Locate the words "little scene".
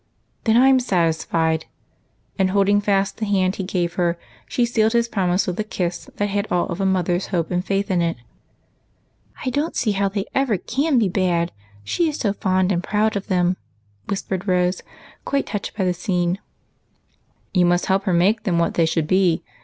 15.89-16.39